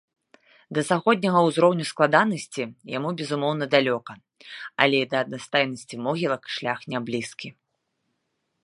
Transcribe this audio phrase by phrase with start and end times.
[0.77, 2.63] Да заходняга ўзроўню складанасці
[2.97, 4.11] яму, безумоўна, далёка,
[4.87, 7.47] але і да аднастайнасці могілак шлях няблізкі.